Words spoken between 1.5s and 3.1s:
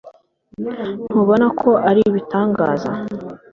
ko ari ibitangaza